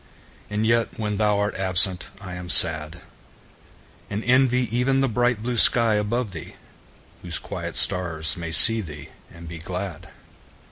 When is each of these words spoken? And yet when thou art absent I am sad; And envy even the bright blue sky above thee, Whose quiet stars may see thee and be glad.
And 0.49 0.65
yet 0.65 0.97
when 0.97 1.17
thou 1.17 1.37
art 1.37 1.53
absent 1.53 2.07
I 2.19 2.33
am 2.33 2.49
sad; 2.49 3.01
And 4.09 4.23
envy 4.23 4.67
even 4.75 4.99
the 4.99 5.07
bright 5.07 5.43
blue 5.43 5.57
sky 5.57 5.93
above 5.93 6.31
thee, 6.31 6.55
Whose 7.21 7.37
quiet 7.37 7.77
stars 7.77 8.35
may 8.35 8.51
see 8.51 8.81
thee 8.81 9.09
and 9.29 9.47
be 9.47 9.59
glad. 9.59 10.09